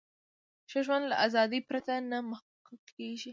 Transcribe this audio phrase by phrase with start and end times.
[0.69, 3.29] ښه ژوند له ازادۍ پرته نه محقق کیږي.